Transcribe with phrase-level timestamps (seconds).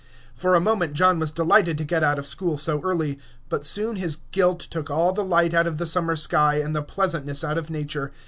[0.33, 3.19] For a moment John was delighted to get out of school so early;
[3.49, 6.81] but soon his guilt took all the light out of the summer sky and the
[6.81, 8.11] pleasantness out of nature.